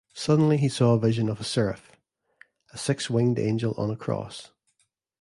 [0.15, 1.91] Suddenly he saw a vision of a seraph,
[2.73, 4.49] a six-winged angel on a cross.